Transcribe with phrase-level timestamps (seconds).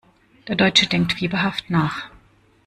[0.47, 2.09] Der Deutsche denkt fieberhaft nach.